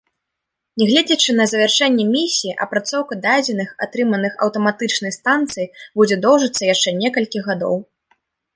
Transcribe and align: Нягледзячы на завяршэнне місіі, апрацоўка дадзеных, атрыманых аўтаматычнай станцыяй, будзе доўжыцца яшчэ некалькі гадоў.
Нягледзячы 0.81 1.35
на 1.39 1.45
завяршэнне 1.51 2.05
місіі, 2.15 2.55
апрацоўка 2.65 3.13
дадзеных, 3.27 3.69
атрыманых 3.87 4.33
аўтаматычнай 4.47 5.15
станцыяй, 5.19 5.67
будзе 6.01 6.15
доўжыцца 6.25 6.63
яшчэ 6.73 6.99
некалькі 7.03 7.47
гадоў. 7.51 7.75